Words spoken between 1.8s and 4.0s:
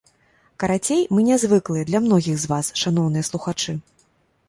для многіх з вас, шаноўныя слухачы.